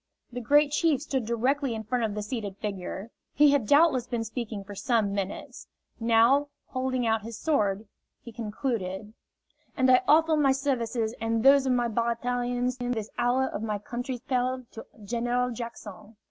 [0.31, 3.11] The Great Chief stood directly in front of the seated figure.
[3.35, 5.67] He had doubtless been speaking for some minutes.
[5.99, 7.87] Now, holding out his sword,
[8.19, 9.13] he concluded:
[9.77, 13.77] "And I offer my services and those of my Baratarians in this hour of my
[13.77, 16.15] country's peril to General Jackson."